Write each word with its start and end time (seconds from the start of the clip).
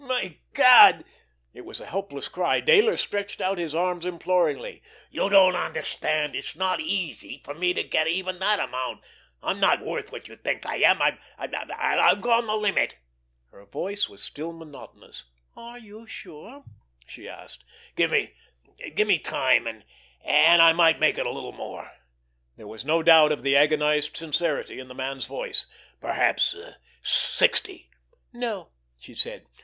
"My 0.03 0.39
God!" 0.53 1.03
It 1.53 1.61
was 1.61 1.79
a 1.79 1.85
helpless 1.85 2.27
cry. 2.27 2.59
Dayler 2.59 2.97
stretched 2.97 3.39
out 3.39 3.59
his 3.59 3.75
arms 3.75 4.03
imploringly. 4.03 4.81
"You 5.11 5.29
don't 5.29 5.55
understand! 5.55 6.33
It's 6.35 6.55
not 6.55 6.79
easy 6.79 7.39
for 7.45 7.53
me 7.53 7.71
to 7.75 7.83
get 7.83 8.07
even 8.07 8.39
that 8.39 8.59
amount. 8.59 9.01
I'm 9.43 9.59
not 9.59 9.85
worth 9.85 10.11
what 10.11 10.27
you 10.27 10.35
think 10.37 10.65
I 10.65 10.77
am. 10.77 11.03
I—I've 11.03 12.19
gone 12.21 12.47
the 12.47 12.55
limit." 12.55 12.95
Her 13.51 13.63
voice 13.65 14.09
was 14.09 14.23
still 14.23 14.51
monotonous. 14.51 15.25
"Are 15.55 15.77
you 15.77 16.07
sure?" 16.07 16.63
she 17.05 17.29
asked. 17.29 17.63
"Give 17.95 18.09
me—give 18.09 19.07
me 19.07 19.19
time, 19.19 19.67
and—and 19.67 20.63
I 20.63 20.73
might 20.73 20.99
make 20.99 21.19
it 21.19 21.27
a 21.27 21.31
little 21.31 21.51
more." 21.53 21.91
There 22.57 22.65
was 22.65 22.83
no 22.83 23.03
doubt 23.03 23.31
of 23.31 23.43
the 23.43 23.55
agonized 23.55 24.17
sincerity 24.17 24.79
in 24.79 24.87
the 24.87 24.95
man's 24.95 25.27
voice. 25.27 25.67
"Perhaps—sixty." 25.99 27.91
"No!" 28.33 28.71
she 28.99 29.13
said. 29.13 29.45